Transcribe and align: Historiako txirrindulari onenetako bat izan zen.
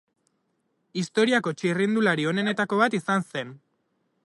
Historiako 1.01 1.53
txirrindulari 1.59 2.27
onenetako 2.33 2.83
bat 2.83 2.99
izan 3.01 3.29
zen. 3.35 3.53